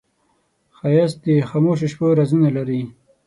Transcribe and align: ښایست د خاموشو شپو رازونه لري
ښایست 0.77 1.17
د 1.25 1.27
خاموشو 1.49 1.87
شپو 1.91 2.07
رازونه 2.19 2.49
لري 2.57 2.81